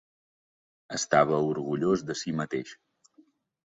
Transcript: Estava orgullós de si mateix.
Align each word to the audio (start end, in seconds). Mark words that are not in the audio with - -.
Estava 0.97 1.41
orgullós 1.49 2.07
de 2.11 2.17
si 2.23 2.35
mateix. 2.43 2.77